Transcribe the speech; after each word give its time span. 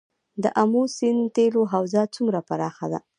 د 0.43 0.45
امو 0.61 0.83
سیند 0.95 1.21
تیلو 1.35 1.61
حوزه 1.71 2.03
څومره 2.15 2.39
پراخه 2.47 2.85
ده؟ 2.91 2.99